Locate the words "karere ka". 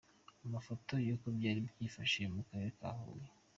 2.47-2.89